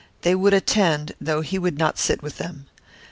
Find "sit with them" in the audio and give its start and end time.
1.99-2.65